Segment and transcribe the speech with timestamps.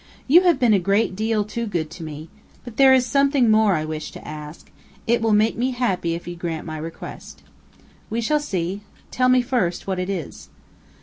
[0.27, 2.27] "You have been a great deal too good to me.
[2.63, 4.71] But there is something more I wish to ask;
[5.05, 7.43] it will make me happy if you will grant my request."
[8.09, 8.81] "We shall see.
[9.11, 10.49] Tell me first what it is."